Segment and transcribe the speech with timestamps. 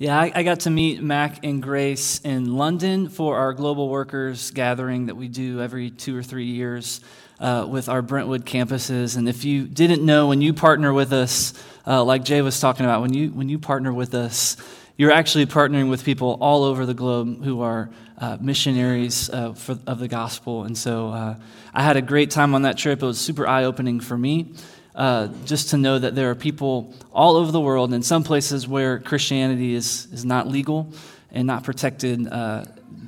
[0.00, 4.50] Yeah, I, I, got to meet Mac and Grace in London for our global workers
[4.50, 7.02] gathering that we do every two or three years
[7.38, 9.18] uh, with our Brentwood campuses.
[9.18, 11.52] And if you didn't know, when you partner with us,
[11.86, 14.56] uh, like Jay was talking about, when you when you partner with us,
[14.96, 19.78] you're actually partnering with people all over the globe who are uh, missionaries uh, for,
[19.86, 20.64] of the gospel.
[20.64, 21.34] And so uh,
[21.74, 23.02] I had a great time on that trip.
[23.02, 24.54] It was super eye opening for me
[24.94, 28.66] uh, just to know that there are people all over the world, in some places
[28.66, 30.92] where Christianity is, is not legal
[31.30, 32.64] and not protected, uh,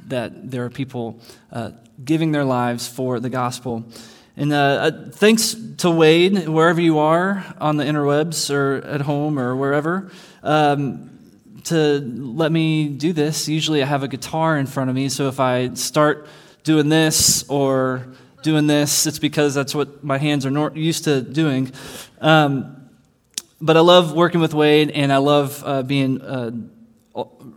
[0.09, 1.71] that there are people uh,
[2.05, 3.84] giving their lives for the gospel.
[4.37, 9.38] And uh, uh, thanks to Wade, wherever you are on the interwebs or at home
[9.38, 10.10] or wherever,
[10.43, 11.10] um,
[11.65, 13.49] to let me do this.
[13.49, 16.27] Usually I have a guitar in front of me, so if I start
[16.65, 18.07] doing this or
[18.42, 19.06] doing this.
[19.06, 21.73] It's because that's what my hands are nor- used to doing.
[22.20, 22.88] Um,
[23.60, 26.51] but I love working with Wade, and I love uh, being uh,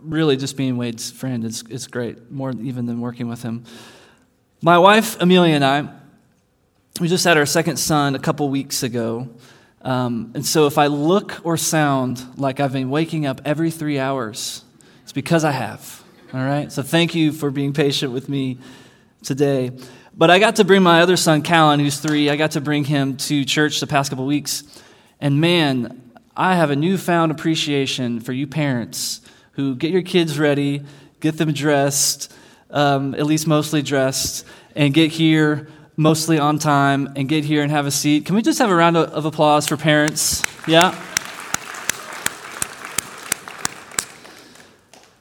[0.02, 1.44] really just being Wade's friend.
[1.44, 3.64] It's, it's great, more even than working with him.
[4.62, 5.88] My wife, Amelia, and I,
[7.00, 9.28] we just had our second son a couple weeks ago.
[9.82, 13.98] Um, and so if I look or sound like I've been waking up every three
[13.98, 14.64] hours,
[15.02, 16.02] it's because I have.
[16.32, 16.72] All right?
[16.72, 18.58] So thank you for being patient with me
[19.22, 19.70] today.
[20.18, 22.84] But I got to bring my other son, Callan, who's three, I got to bring
[22.84, 24.64] him to church the past couple weeks.
[25.20, 29.20] And man, I have a newfound appreciation for you parents
[29.52, 30.82] who get your kids ready,
[31.20, 32.32] get them dressed,
[32.70, 37.70] um, at least mostly dressed, and get here mostly on time and get here and
[37.70, 38.24] have a seat.
[38.24, 40.44] Can we just have a round of applause for parents?
[40.66, 40.98] Yeah?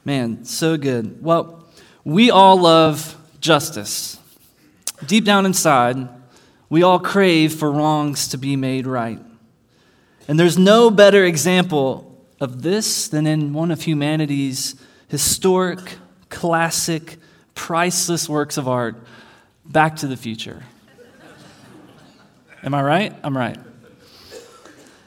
[0.05, 1.21] Man, so good.
[1.21, 1.67] Well,
[2.05, 4.19] we all love justice.
[5.05, 6.07] Deep down inside,
[6.69, 9.19] we all crave for wrongs to be made right.
[10.27, 14.75] And there's no better example of this than in one of humanity's
[15.07, 15.97] historic,
[16.29, 17.17] classic,
[17.53, 18.95] priceless works of art,
[19.65, 20.63] Back to the Future.
[22.63, 23.15] Am I right?
[23.23, 23.57] I'm right.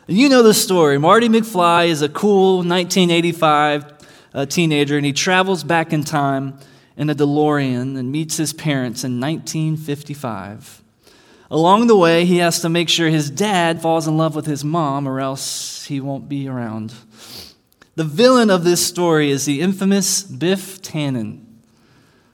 [0.07, 0.97] You know the story.
[0.99, 3.85] Marty McFly is a cool 1985
[4.33, 6.59] uh, teenager, and he travels back in time
[6.99, 10.83] in a DeLorean and meets his parents in 1955.
[11.51, 14.65] Along the way, he has to make sure his dad falls in love with his
[14.65, 16.93] mom, or else he won't be around.
[17.95, 21.45] The villain of this story is the infamous Biff Tannen,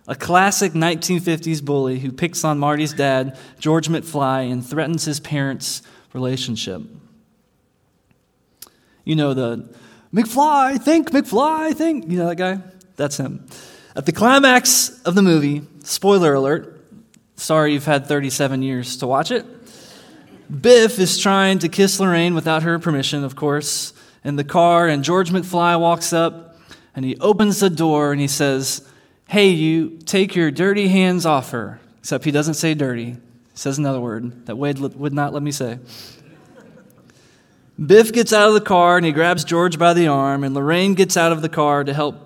[0.08, 5.82] a classic 1950s bully who picks on Marty's dad, George McFly, and threatens his parents'
[6.12, 6.82] relationship.
[9.04, 9.68] You know the
[10.12, 12.10] McFly, think, McFly, think.
[12.10, 12.60] You know that guy?
[12.96, 13.46] That's him.
[13.96, 16.84] At the climax of the movie, spoiler alert,
[17.36, 19.46] sorry you've had 37 years to watch it,
[20.60, 23.92] Biff is trying to kiss Lorraine without her permission, of course,
[24.24, 26.56] in the car, and George McFly walks up
[26.96, 28.86] and he opens the door and he says,
[29.28, 31.80] Hey, you, take your dirty hands off her.
[32.00, 33.18] Except he doesn't say dirty, he
[33.54, 35.78] says another word that Wade would not let me say.
[37.84, 40.94] Biff gets out of the car and he grabs George by the arm, and Lorraine
[40.94, 42.23] gets out of the car to help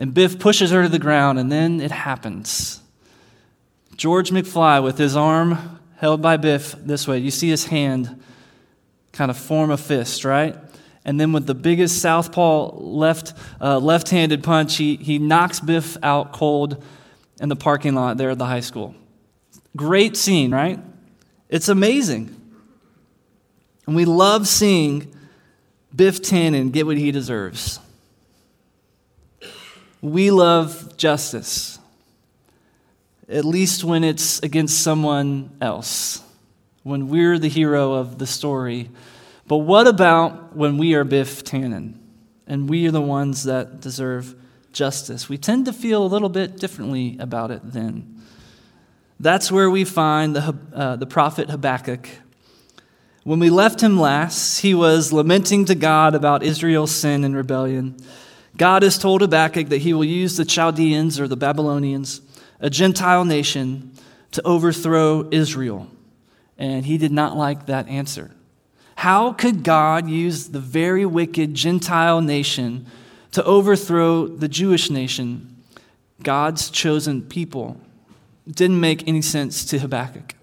[0.00, 2.80] and Biff pushes her to the ground, and then it happens.
[3.96, 8.22] George McFly, with his arm held by Biff this way, you see his hand
[9.12, 10.56] kind of form a fist, right?
[11.04, 16.32] And then with the biggest southpaw left, uh, left-handed punch, he, he knocks Biff out
[16.32, 16.82] cold
[17.38, 18.94] in the parking lot there at the high school.
[19.76, 20.80] Great scene, right?
[21.50, 22.34] It's amazing.
[23.86, 25.14] And we love seeing
[25.94, 27.80] Biff Tannen get what he deserves.
[30.02, 31.78] We love justice,
[33.28, 36.22] at least when it's against someone else,
[36.82, 38.88] when we're the hero of the story.
[39.46, 41.94] But what about when we are Biff Tannen
[42.46, 44.34] and we are the ones that deserve
[44.72, 45.28] justice?
[45.28, 48.22] We tend to feel a little bit differently about it then.
[49.18, 52.08] That's where we find the, uh, the prophet Habakkuk.
[53.22, 57.96] When we left him last, he was lamenting to God about Israel's sin and rebellion.
[58.60, 62.20] God has told Habakkuk that he will use the Chaldeans or the Babylonians,
[62.60, 63.92] a Gentile nation,
[64.32, 65.88] to overthrow Israel.
[66.58, 68.32] And he did not like that answer.
[68.96, 72.84] How could God use the very wicked Gentile nation
[73.32, 75.56] to overthrow the Jewish nation,
[76.22, 77.80] God's chosen people?
[78.46, 80.34] It didn't make any sense to Habakkuk.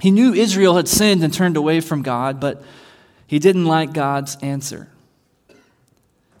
[0.00, 2.62] He knew Israel had sinned and turned away from God, but
[3.26, 4.86] he didn't like God's answer.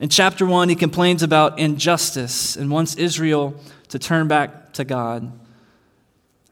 [0.00, 5.32] In chapter 1, he complains about injustice and wants Israel to turn back to God.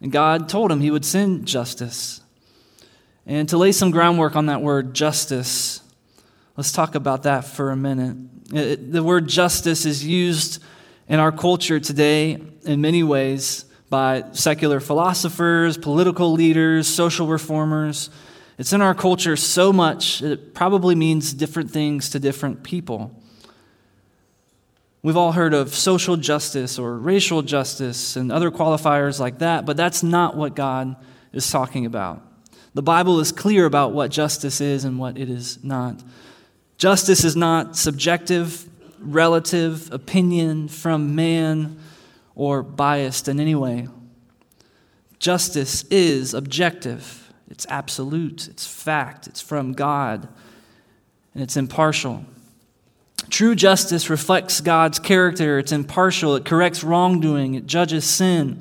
[0.01, 2.21] And God told him he would send justice.
[3.25, 5.81] And to lay some groundwork on that word, justice,
[6.57, 8.17] let's talk about that for a minute.
[8.53, 10.61] Uh, the word justice is used
[11.09, 18.11] in our culture today in many ways by secular philosophers, political leaders, social reformers.
[18.59, 23.16] It's in our culture so much it probably means different things to different people.
[25.07, 29.77] We've all heard of social justice or racial justice and other qualifiers like that, but
[29.77, 30.97] that's not what God
[31.33, 32.21] is talking about.
[32.75, 36.03] The Bible is clear about what justice is and what it is not.
[36.77, 38.69] Justice is not subjective,
[38.99, 41.79] relative opinion from man
[42.35, 43.87] or biased in any way.
[45.21, 50.27] Justice is objective, it's absolute, it's fact, it's from God,
[51.33, 52.25] and it's impartial.
[53.31, 55.59] True justice reflects God's character.
[55.59, 56.37] It's impartial.
[56.37, 57.55] It corrects wrongdoing.
[57.55, 58.61] It judges sin.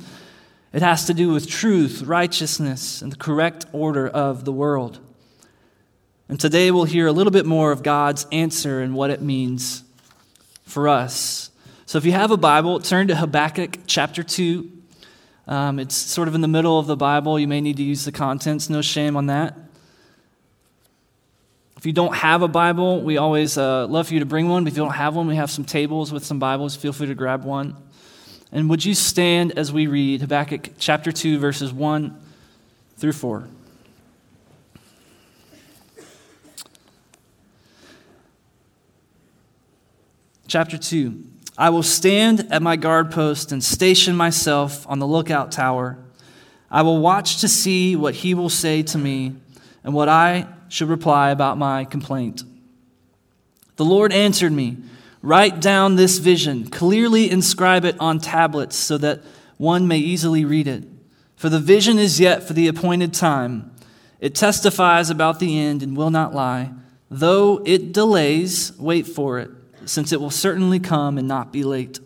[0.73, 4.99] It has to do with truth, righteousness, and the correct order of the world.
[6.27, 9.83] And today we'll hear a little bit more of God's answer and what it means
[10.63, 11.51] for us.
[11.85, 14.71] So if you have a Bible, turn to Habakkuk chapter 2.
[15.47, 17.39] Um, it's sort of in the middle of the Bible.
[17.39, 18.69] You may need to use the contents.
[18.69, 19.55] No shame on that.
[21.85, 24.63] If you don't have a Bible, we always uh, love for you to bring one.
[24.63, 26.75] But if you don't have one, we have some tables with some Bibles.
[26.75, 27.77] Feel free to grab one.
[28.51, 32.19] And would you stand as we read Habakkuk chapter 2, verses 1
[32.97, 33.47] through 4?
[40.47, 41.23] Chapter 2
[41.55, 45.99] I will stand at my guard post and station myself on the lookout tower.
[46.71, 49.35] I will watch to see what he will say to me
[49.83, 52.43] and what I should reply about my complaint.
[53.75, 54.77] The Lord answered me
[55.21, 59.23] Write down this vision, clearly inscribe it on tablets so that
[59.57, 60.83] one may easily read it.
[61.35, 63.71] For the vision is yet for the appointed time.
[64.19, 66.71] It testifies about the end and will not lie.
[67.09, 69.49] Though it delays, wait for it,
[69.85, 71.99] since it will certainly come and not be late.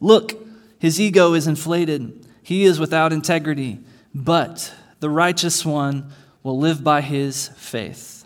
[0.00, 0.42] Look,
[0.78, 2.26] his ego is inflated.
[2.42, 3.80] He is without integrity,
[4.14, 6.12] but the righteous one
[6.44, 8.24] will live by his faith.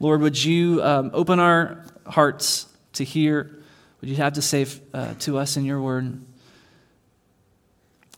[0.00, 3.62] Lord, would you um, open our hearts to hear
[4.00, 6.20] what you have to say uh, to us in your word?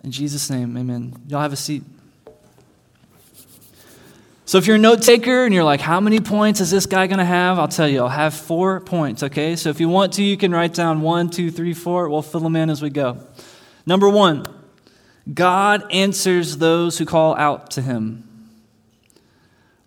[0.03, 1.15] In Jesus' name, amen.
[1.29, 1.85] Y'all have a seat.
[4.45, 7.07] So, if you're a note taker and you're like, how many points is this guy
[7.07, 7.59] going to have?
[7.59, 9.55] I'll tell you, I'll have four points, okay?
[9.57, 12.09] So, if you want to, you can write down one, two, three, four.
[12.09, 13.19] We'll fill them in as we go.
[13.87, 14.45] Number one,
[15.33, 18.32] God answers those who call out to him.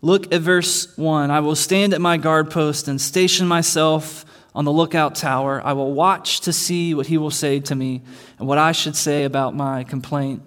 [0.06, 1.32] Look at verse 1.
[1.32, 4.24] I will stand at my guard post and station myself
[4.54, 5.60] on the lookout tower.
[5.66, 8.04] I will watch to see what he will say to me
[8.38, 10.44] and what I should say about my complaint.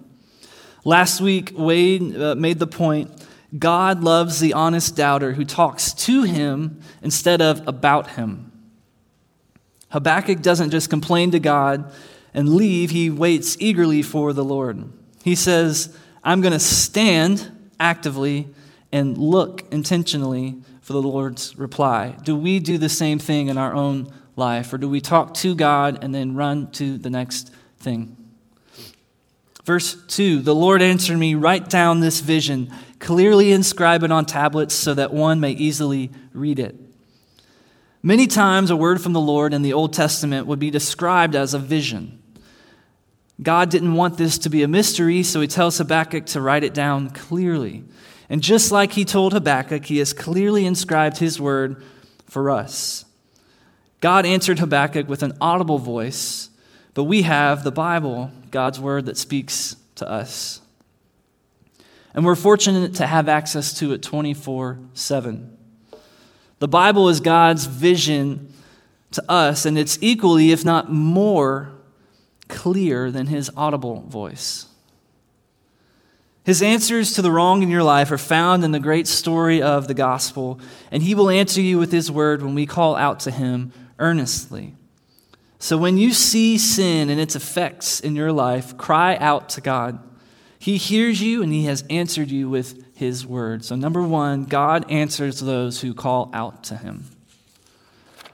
[0.85, 3.11] Last week, Wade uh, made the point
[3.57, 8.53] God loves the honest doubter who talks to him instead of about him.
[9.89, 11.91] Habakkuk doesn't just complain to God
[12.33, 14.89] and leave, he waits eagerly for the Lord.
[15.21, 18.47] He says, I'm going to stand actively
[18.91, 22.15] and look intentionally for the Lord's reply?
[22.23, 25.53] Do we do the same thing in our own life, or do we talk to
[25.55, 28.15] God and then run to the next thing?
[29.65, 34.73] Verse 2 The Lord answered me, Write down this vision, clearly inscribe it on tablets
[34.73, 36.75] so that one may easily read it.
[38.01, 41.53] Many times, a word from the Lord in the Old Testament would be described as
[41.53, 42.19] a vision.
[43.41, 46.73] God didn't want this to be a mystery, so he tells Habakkuk to write it
[46.73, 47.83] down clearly.
[48.29, 51.83] And just like he told Habakkuk, he has clearly inscribed his word
[52.27, 53.05] for us.
[54.01, 56.49] God answered Habakkuk with an audible voice,
[56.93, 60.61] but we have the Bible, God's word that speaks to us.
[62.13, 65.57] And we're fortunate to have access to it 24 7.
[66.59, 68.53] The Bible is God's vision
[69.11, 71.71] to us, and it's equally, if not more,
[72.47, 74.68] clear than his audible voice.
[76.49, 79.87] His answers to the wrong in your life are found in the great story of
[79.87, 83.29] the gospel, and he will answer you with his word when we call out to
[83.29, 84.73] him earnestly.
[85.59, 89.99] So when you see sin and its effects in your life, cry out to God.
[90.57, 93.63] He hears you and he has answered you with his word.
[93.63, 97.05] So, number one, God answers those who call out to him.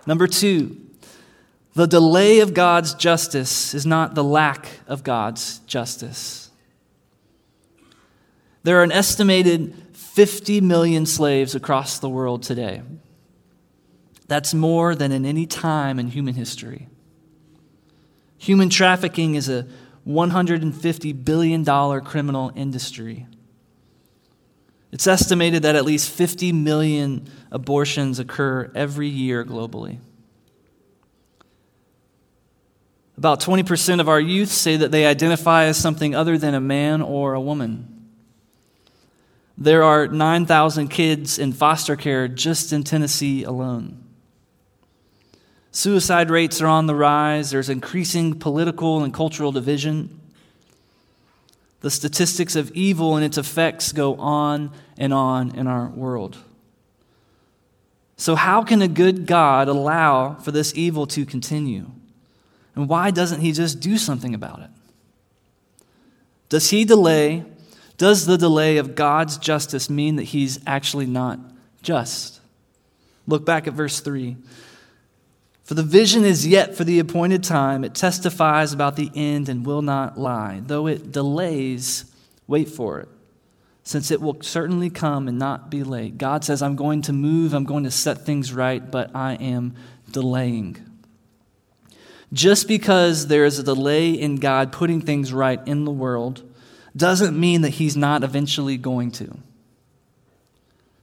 [0.07, 0.77] Number two,
[1.74, 6.44] the delay of God's justice is not the lack of God's justice.
[8.65, 12.81] There are an estimated 50 million slaves across the world today.
[14.27, 16.88] That's more than in any time in human history.
[18.39, 19.67] Human trafficking is a
[20.07, 21.63] $150 billion
[22.01, 23.27] criminal industry.
[24.91, 30.00] It's estimated that at least 50 million abortions occur every year globally.
[33.15, 37.03] About 20% of our youth say that they identify as something other than a man
[37.03, 37.94] or a woman.
[39.57, 44.03] There are 9,000 kids in foster care just in Tennessee alone.
[45.71, 47.51] Suicide rates are on the rise.
[47.51, 50.19] There's increasing political and cultural division.
[51.81, 56.38] The statistics of evil and its effects go on and on in our world.
[58.17, 61.91] So, how can a good God allow for this evil to continue?
[62.74, 64.69] And why doesn't He just do something about it?
[66.50, 67.43] Does He delay?
[67.97, 71.39] Does the delay of God's justice mean that He's actually not
[71.81, 72.39] just?
[73.27, 74.37] Look back at verse 3.
[75.63, 77.83] For the vision is yet for the appointed time.
[77.83, 80.61] It testifies about the end and will not lie.
[80.63, 82.05] Though it delays,
[82.47, 83.09] wait for it
[83.85, 86.17] since it will certainly come and not be late.
[86.17, 89.75] God says, I'm going to move, I'm going to set things right, but I am
[90.11, 90.77] delaying.
[92.33, 96.41] Just because there is a delay in God putting things right in the world
[96.95, 99.37] doesn't mean that He's not eventually going to.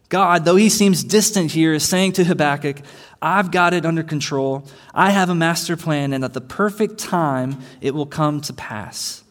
[0.08, 2.80] God, though He seems distant here, is saying to Habakkuk,
[3.20, 4.64] I've got it under control.
[4.92, 9.22] I have a master plan, and at the perfect time, it will come to pass.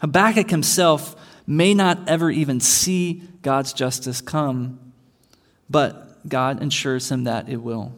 [0.00, 1.16] Habakkuk himself
[1.46, 4.92] may not ever even see God's justice come,
[5.70, 7.92] but God ensures him that it will.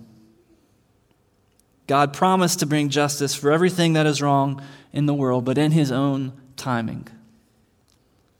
[1.87, 5.73] God promised to bring justice for everything that is wrong in the world, but in
[5.73, 7.09] his own timing.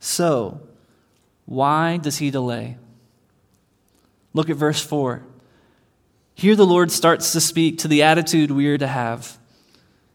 [0.01, 0.61] So,
[1.47, 2.77] why does he delay?
[4.35, 5.23] Look at verse 4.
[6.35, 9.39] Here the Lord starts to speak to the attitude we are to have.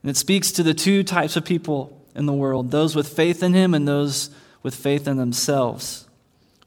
[0.02, 3.42] And it speaks to the two types of people in the world those with faith
[3.42, 4.30] in him and those
[4.62, 6.08] with faith in themselves.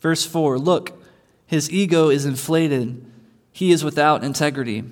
[0.01, 1.03] Verse 4 Look,
[1.47, 3.05] his ego is inflated,
[3.53, 4.85] he is without integrity.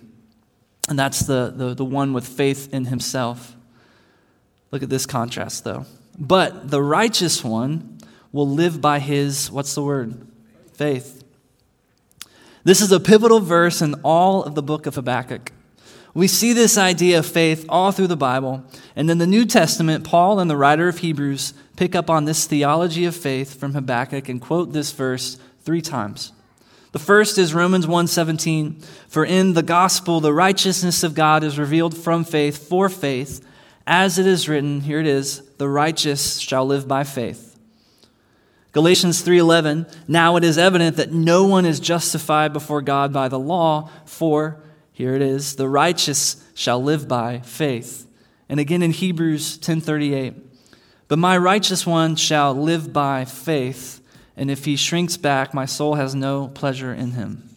[0.88, 3.56] And that's the, the, the one with faith in himself.
[4.70, 5.86] Look at this contrast, though.
[6.18, 7.93] But the righteous one
[8.34, 10.26] will live by his, what's the word?
[10.72, 11.22] Faith.
[12.64, 15.52] This is a pivotal verse in all of the book of Habakkuk.
[16.14, 18.64] We see this idea of faith all through the Bible.
[18.96, 22.44] And in the New Testament, Paul and the writer of Hebrews pick up on this
[22.46, 26.32] theology of faith from Habakkuk and quote this verse three times.
[26.90, 31.96] The first is Romans 1:17, for in the gospel the righteousness of God is revealed
[31.96, 33.46] from faith for faith,
[33.86, 37.53] as it is written, here it is, the righteous shall live by faith.
[38.74, 43.38] Galatians 3:11, now it is evident that no one is justified before God by the
[43.38, 44.60] law, for
[44.92, 48.06] here it is, the righteous shall live by faith.
[48.48, 50.34] And again in Hebrews 10:38,
[51.06, 54.00] but my righteous one shall live by faith,
[54.36, 57.48] and if he shrinks back, my soul has no pleasure in him.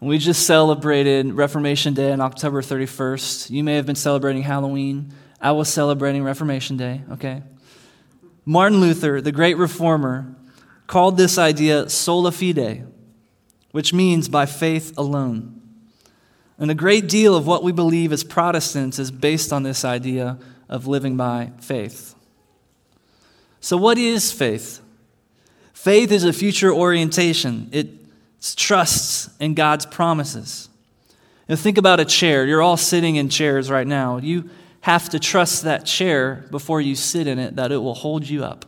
[0.00, 3.50] We just celebrated Reformation Day on October 31st.
[3.50, 5.12] You may have been celebrating Halloween.
[5.40, 7.42] I was celebrating Reformation Day, okay?
[8.44, 10.34] Martin Luther, the great reformer,
[10.86, 12.86] called this idea sola fide,
[13.70, 15.60] which means by faith alone.
[16.58, 20.38] And a great deal of what we believe as Protestants is based on this idea
[20.68, 22.14] of living by faith.
[23.60, 24.80] So, what is faith?
[25.72, 27.88] Faith is a future orientation, it
[28.56, 30.68] trusts in God's promises.
[31.48, 32.46] Now, think about a chair.
[32.46, 34.18] You're all sitting in chairs right now.
[34.18, 34.48] You
[34.82, 38.44] have to trust that chair before you sit in it that it will hold you
[38.44, 38.66] up.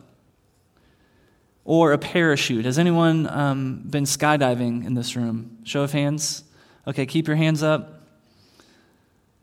[1.65, 2.65] Or a parachute.
[2.65, 5.57] Has anyone um, been skydiving in this room?
[5.63, 6.43] Show of hands.
[6.87, 8.01] Okay, keep your hands up.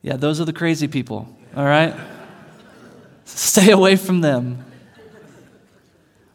[0.01, 1.95] Yeah, those are the crazy people, all right?
[3.25, 4.65] Stay away from them.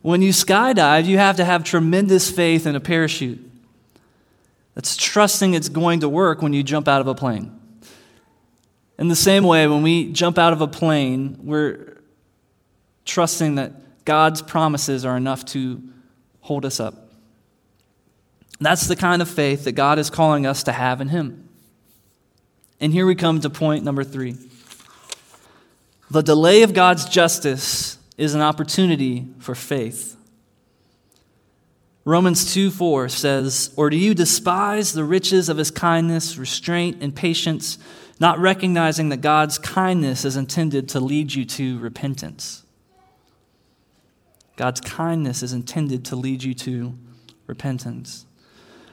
[0.03, 3.39] When you skydive, you have to have tremendous faith in a parachute.
[4.75, 7.56] That's trusting it's going to work when you jump out of a plane.
[8.99, 11.97] In the same way, when we jump out of a plane, we're
[13.05, 15.81] trusting that God's promises are enough to
[16.41, 17.11] hold us up.
[18.59, 21.47] That's the kind of faith that God is calling us to have in Him.
[22.79, 24.35] And here we come to point number three.
[26.09, 30.16] The delay of God's justice is an opportunity for faith.
[32.07, 37.13] Romans 2 4 says, Or do you despise the riches of his kindness, restraint, and
[37.13, 37.77] patience,
[38.17, 42.63] not recognizing that God's kindness is intended to lead you to repentance?
[44.55, 46.97] God's kindness is intended to lead you to
[47.45, 48.25] repentance.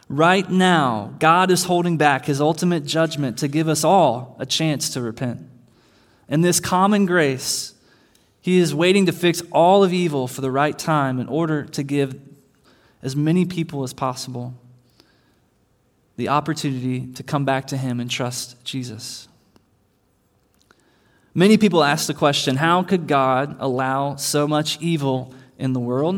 [0.08, 4.88] Right now, God is holding back his ultimate judgment to give us all a chance
[4.90, 5.48] to repent.
[6.28, 7.74] In this common grace,
[8.40, 11.84] he is waiting to fix all of evil for the right time in order to
[11.84, 12.33] give
[13.04, 14.54] as many people as possible
[16.16, 19.28] the opportunity to come back to him and trust Jesus.
[21.34, 26.16] Many people ask the question how could God allow so much evil in the world?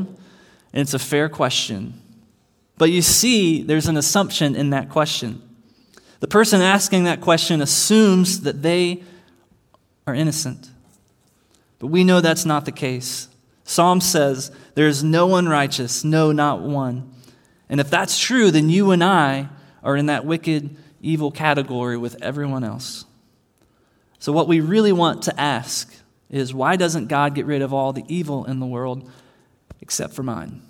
[0.72, 2.00] And it's a fair question.
[2.76, 5.42] But you see, there's an assumption in that question.
[6.20, 9.02] The person asking that question assumes that they
[10.06, 10.70] are innocent.
[11.78, 13.28] But we know that's not the case.
[13.66, 17.12] Psalm says, There is no one righteous, no, not one.
[17.68, 19.48] And if that's true, then you and I
[19.82, 23.04] are in that wicked, evil category with everyone else.
[24.20, 25.92] So, what we really want to ask
[26.30, 29.10] is why doesn't God get rid of all the evil in the world
[29.80, 30.62] except for mine?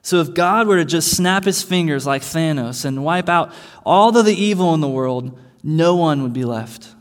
[0.00, 3.52] So, if God were to just snap his fingers like Thanos and wipe out
[3.84, 6.94] all of the evil in the world, no one would be left.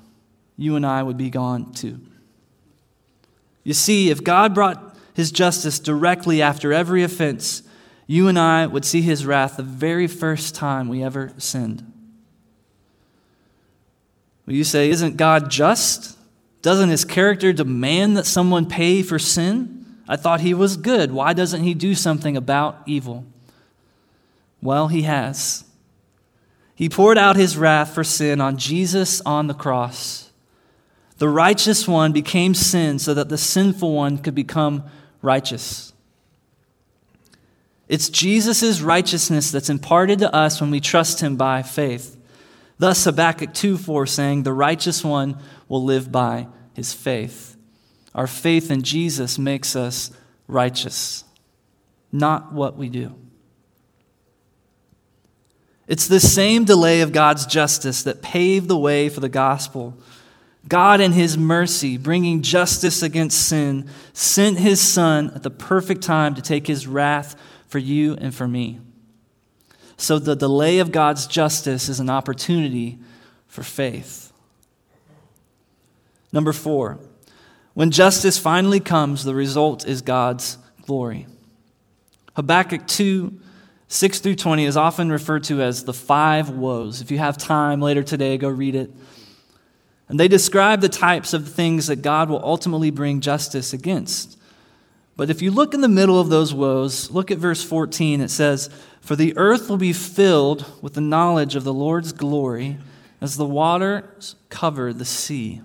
[0.57, 2.01] You and I would be gone too.
[3.65, 7.63] You see, if God brought his justice directly after every offense,
[8.07, 11.91] you and I would see his wrath the very first time we ever sinned.
[14.45, 16.17] Well, you say, Isn't God just?
[16.62, 19.86] Doesn't his character demand that someone pay for sin?
[20.07, 21.12] I thought he was good.
[21.12, 23.25] Why doesn't he do something about evil?
[24.62, 25.63] Well, he has.
[26.75, 30.25] He poured out his wrath for sin on Jesus on the cross.
[31.17, 34.84] The righteous one became sin so that the sinful one could become
[35.22, 35.93] righteous.
[37.88, 42.17] It's Jesus' righteousness that's imparted to us when we trust him by faith.
[42.77, 45.38] Thus, Habakkuk 2 4 saying, The righteous one
[45.69, 47.55] will live by his faith.
[48.13, 50.12] Our faith in Jesus makes us
[50.48, 51.24] righteous,
[52.12, 53.15] not what we do.
[55.88, 59.98] It's the same delay of God's justice that paved the way for the gospel.
[60.67, 66.36] God, in His mercy, bringing justice against sin, sent His Son at the perfect time
[66.36, 67.36] to take His wrath
[67.67, 68.79] for you and for me.
[69.98, 73.00] So the delay of God's justice is an opportunity
[73.48, 74.34] for faith.
[76.31, 77.00] Number four,
[77.74, 81.27] when justice finally comes, the result is God's glory.
[82.35, 83.39] Habakkuk 2
[83.87, 87.01] 6 through 20 is often referred to as the five woes.
[87.01, 88.92] If you have time later today, go read it.
[90.07, 94.37] And they describe the types of things that God will ultimately bring justice against.
[95.18, 98.22] But if you look in the middle of those woes, look at verse 14.
[98.22, 98.70] It says,
[99.01, 102.77] For the earth will be filled with the knowledge of the Lord's glory
[103.22, 105.61] as the waters cover the sea.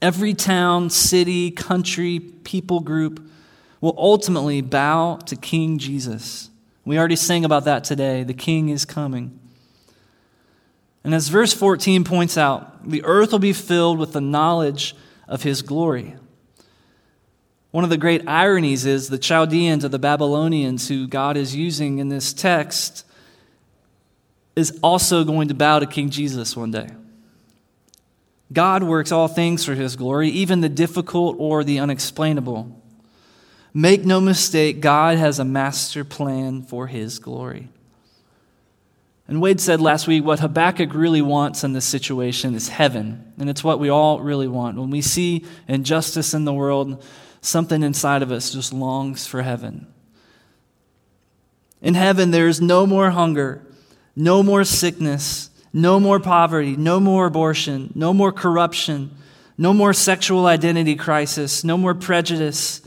[0.00, 3.26] Every town, city, country, people group
[3.80, 6.50] will ultimately bow to King Jesus.
[6.84, 8.22] We already sang about that today.
[8.22, 9.38] The King is coming.
[11.04, 14.96] And as verse 14 points out, the earth will be filled with the knowledge
[15.28, 16.16] of his glory.
[17.70, 21.98] One of the great ironies is the Chaldeans or the Babylonians, who God is using
[21.98, 23.04] in this text,
[24.56, 26.88] is also going to bow to King Jesus one day.
[28.52, 32.80] God works all things for his glory, even the difficult or the unexplainable.
[33.74, 37.70] Make no mistake, God has a master plan for his glory.
[39.26, 43.32] And Wade said last week what Habakkuk really wants in this situation is heaven.
[43.38, 44.76] And it's what we all really want.
[44.76, 47.02] When we see injustice in the world,
[47.40, 49.86] something inside of us just longs for heaven.
[51.80, 53.66] In heaven, there is no more hunger,
[54.16, 59.10] no more sickness, no more poverty, no more abortion, no more corruption,
[59.58, 62.80] no more sexual identity crisis, no more prejudice,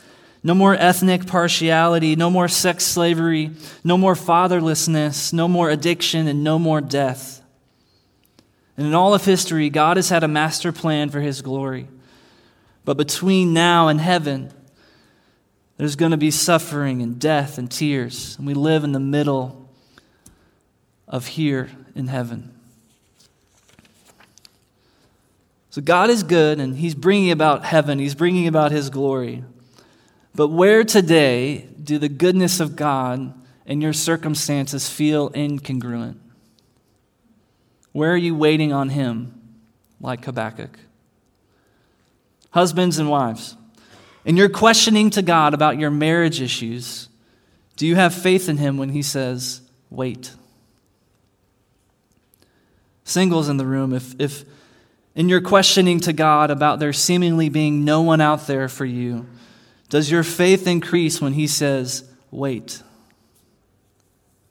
[0.48, 3.52] no more ethnic partiality, no more sex slavery,
[3.84, 7.42] no more fatherlessness, no more addiction, and no more death.
[8.78, 11.90] And in all of history, God has had a master plan for his glory.
[12.86, 14.54] But between now and heaven,
[15.76, 18.38] there's going to be suffering and death and tears.
[18.38, 19.70] And we live in the middle
[21.10, 22.58] of here in heaven.
[25.72, 29.44] So God is good and He's bringing about heaven, He's bringing about His glory.
[30.38, 33.34] But where today do the goodness of God
[33.66, 36.20] and your circumstances feel incongruent?
[37.92, 39.34] Where are you waiting on Him,
[40.00, 40.78] like Habakkuk?
[42.52, 43.58] Husbands and wives,
[44.28, 47.10] and you're questioning to God about your marriage issues,
[47.76, 50.34] do you have faith in Him when He says, wait?
[53.04, 54.46] Singles in the room, if, if
[55.16, 59.26] in your questioning to God about there seemingly being no one out there for you,
[59.90, 62.82] does your faith increase when He says, wait?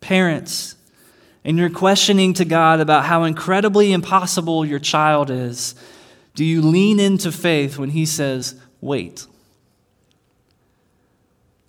[0.00, 0.76] Parents,
[1.44, 5.74] in your questioning to God about how incredibly impossible your child is,
[6.34, 9.26] do you lean into faith when He says, wait?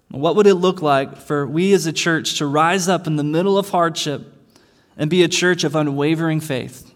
[0.10, 3.23] What would it look like for we as a church to rise up in the
[3.23, 4.34] middle of hardship
[4.95, 6.88] and be a church of unwavering faith?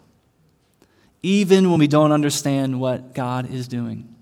[1.24, 4.16] even when we don't understand what God is doing.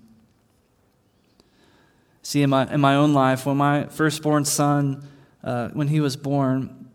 [2.30, 5.04] See, in my, in my own life, when my firstborn son,
[5.42, 6.88] uh, when he was born,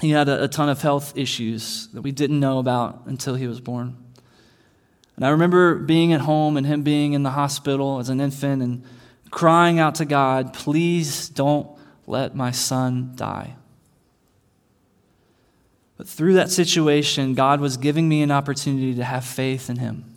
[0.00, 3.46] he had a, a ton of health issues that we didn't know about until he
[3.46, 3.98] was born.
[5.16, 8.62] And I remember being at home and him being in the hospital as an infant
[8.62, 8.82] and
[9.30, 11.68] crying out to God, please don't
[12.06, 13.56] let my son die.
[15.98, 20.09] But through that situation, God was giving me an opportunity to have faith in him.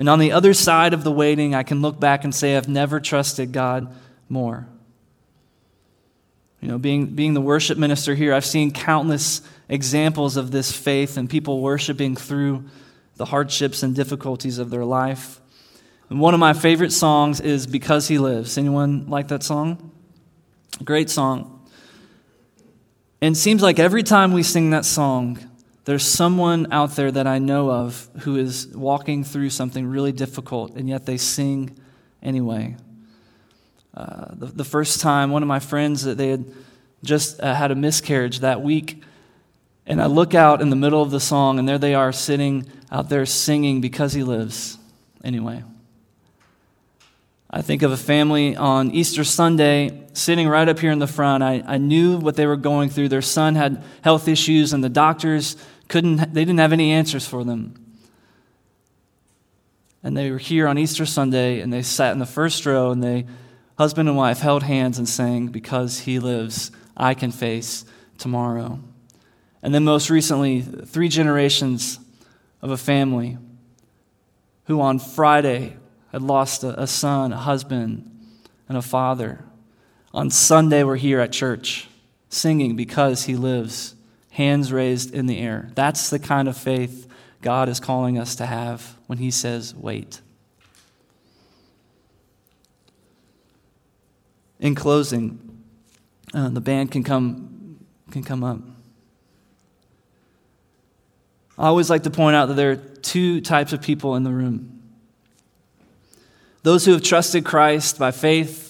[0.00, 2.70] And on the other side of the waiting, I can look back and say, I've
[2.70, 3.94] never trusted God
[4.30, 4.66] more.
[6.62, 11.18] You know, being, being the worship minister here, I've seen countless examples of this faith
[11.18, 12.64] and people worshiping through
[13.16, 15.38] the hardships and difficulties of their life.
[16.08, 18.56] And one of my favorite songs is Because He Lives.
[18.56, 19.92] Anyone like that song?
[20.82, 21.68] Great song.
[23.20, 25.49] And it seems like every time we sing that song,
[25.84, 30.76] there's someone out there that I know of who is walking through something really difficult,
[30.76, 31.76] and yet they sing
[32.22, 32.76] anyway.
[33.94, 36.44] Uh, the, the, first time, one of my friends, that they had
[37.02, 39.02] just uh, had a miscarriage that week,
[39.86, 42.70] and I look out in the middle of the song, and there they are sitting
[42.92, 44.78] out there singing because he lives
[45.24, 45.64] anyway.
[47.50, 51.42] I think of a family on Easter Sunday sitting right up here in the front.
[51.42, 53.08] I, I knew what they were going through.
[53.08, 55.56] Their son had health issues, and the doctors
[55.88, 57.74] couldn't, they didn't have any answers for them.
[60.02, 63.02] And they were here on Easter Sunday, and they sat in the first row, and
[63.02, 63.26] they,
[63.76, 67.84] husband and wife, held hands and sang, Because he lives, I can face
[68.18, 68.80] tomorrow.
[69.62, 71.98] And then, most recently, three generations
[72.62, 73.36] of a family
[74.64, 75.76] who on Friday
[76.12, 78.06] had lost a, a son, a husband,
[78.68, 79.44] and a father.
[80.12, 81.88] On Sunday, we're here at church
[82.28, 83.94] singing because he lives,
[84.30, 85.70] hands raised in the air.
[85.74, 87.06] That's the kind of faith
[87.42, 90.20] God is calling us to have when he says, wait.
[94.58, 95.62] In closing,
[96.34, 98.60] uh, the band can come, can come up.
[101.56, 104.32] I always like to point out that there are two types of people in the
[104.32, 104.76] room
[106.62, 108.69] those who have trusted Christ by faith,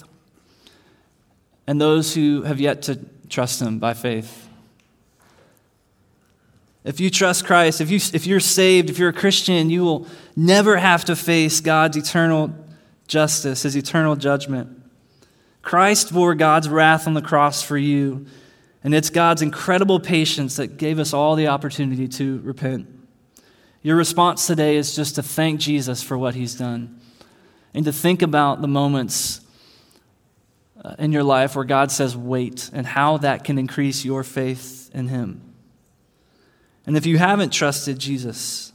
[1.71, 4.49] and those who have yet to trust Him by faith.
[6.83, 10.09] If you trust Christ, if, you, if you're saved, if you're a Christian, you will
[10.35, 12.53] never have to face God's eternal
[13.07, 14.83] justice, His eternal judgment.
[15.63, 18.27] Christ bore God's wrath on the cross for you,
[18.83, 22.89] and it's God's incredible patience that gave us all the opportunity to repent.
[23.83, 27.01] Your response today is just to thank Jesus for what He's done
[27.73, 29.43] and to think about the moments
[30.83, 34.91] Uh, in your life where God says, wait, and how that can increase your faith
[34.95, 35.43] in Him.
[36.87, 38.73] And if you haven't trusted Jesus,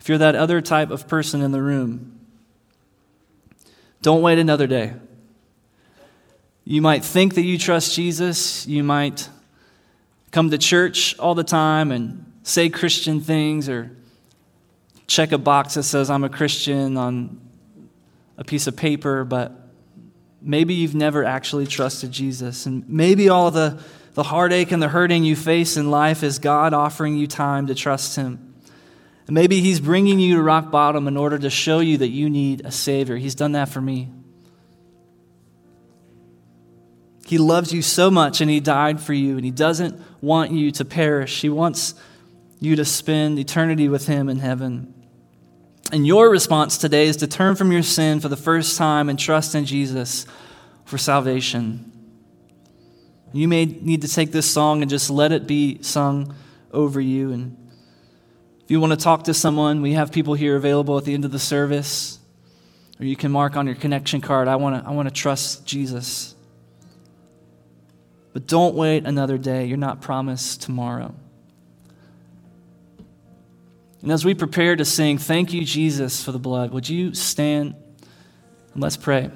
[0.00, 2.18] if you're that other type of person in the room,
[4.02, 4.94] don't wait another day.
[6.64, 8.66] You might think that you trust Jesus.
[8.66, 9.28] You might
[10.32, 13.92] come to church all the time and say Christian things or
[15.06, 17.40] check a box that says, I'm a Christian on
[18.36, 19.59] a piece of paper, but
[20.42, 22.66] maybe you've never actually trusted Jesus.
[22.66, 23.82] And maybe all the,
[24.14, 27.74] the heartache and the hurting you face in life is God offering you time to
[27.74, 28.54] trust Him.
[29.26, 32.30] And maybe He's bringing you to rock bottom in order to show you that you
[32.30, 33.16] need a Savior.
[33.16, 34.08] He's done that for me.
[37.26, 40.72] He loves you so much and He died for you, and He doesn't want you
[40.72, 41.40] to perish.
[41.40, 41.94] He wants
[42.58, 44.99] you to spend eternity with Him in heaven.
[45.92, 49.18] And your response today is to turn from your sin for the first time and
[49.18, 50.24] trust in Jesus
[50.84, 51.90] for salvation.
[53.32, 56.34] You may need to take this song and just let it be sung
[56.72, 57.32] over you.
[57.32, 57.56] And
[58.62, 61.24] if you want to talk to someone, we have people here available at the end
[61.24, 62.18] of the service.
[63.00, 65.66] Or you can mark on your connection card, I want to, I want to trust
[65.66, 66.34] Jesus.
[68.32, 69.66] But don't wait another day.
[69.66, 71.14] You're not promised tomorrow.
[74.02, 77.74] And as we prepare to sing, Thank you, Jesus, for the blood, would you stand
[78.72, 79.30] and let's pray?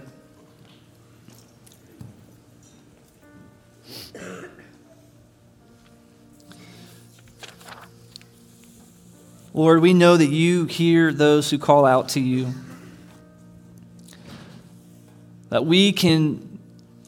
[9.53, 12.53] Lord, we know that you hear those who call out to you.
[15.51, 16.59] That we can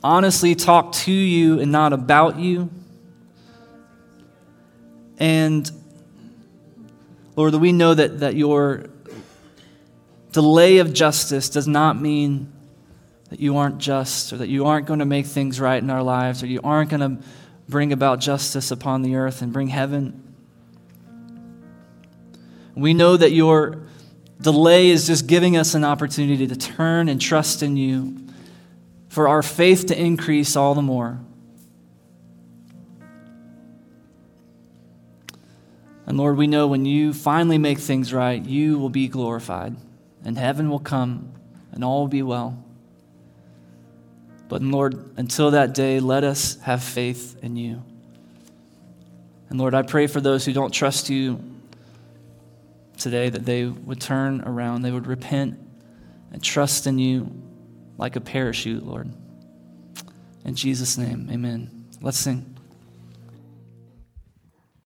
[0.05, 2.71] honestly talk to you and not about you.
[5.19, 5.69] And
[7.37, 8.87] Lord, we know that, that your
[10.33, 12.53] delay of justice does not mean
[13.29, 16.03] that you aren't just or that you aren't going to make things right in our
[16.03, 17.25] lives or you aren't going to
[17.69, 20.23] bring about justice upon the earth and bring heaven.
[22.75, 23.83] We know that your
[24.41, 28.17] delay is just giving us an opportunity to turn and trust in you,
[29.09, 31.19] for our faith to increase all the more.
[36.07, 39.77] And Lord, we know when you finally make things right, you will be glorified,
[40.25, 41.33] and heaven will come,
[41.73, 42.63] and all will be well.
[44.49, 47.83] But Lord, until that day, let us have faith in you.
[49.49, 51.41] And Lord, I pray for those who don't trust you
[52.97, 55.59] today that they would turn around, they would repent
[56.33, 57.31] and trust in you
[57.99, 59.11] like a parachute, Lord.
[60.45, 61.87] In Jesus' name, amen.
[62.01, 62.56] Let's sing.